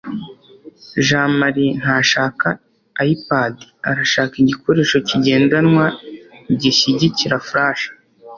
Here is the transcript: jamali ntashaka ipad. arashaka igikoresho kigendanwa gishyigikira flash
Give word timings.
jamali 1.07 1.65
ntashaka 1.79 2.47
ipad. 3.13 3.55
arashaka 3.89 4.33
igikoresho 4.43 4.97
kigendanwa 5.07 5.85
gishyigikira 6.61 7.35
flash 7.47 7.83